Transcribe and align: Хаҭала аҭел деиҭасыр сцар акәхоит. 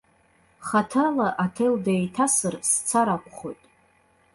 Хаҭала 0.67 1.27
аҭел 1.43 1.73
деиҭасыр 1.85 2.55
сцар 2.71 3.07
акәхоит. 3.15 3.61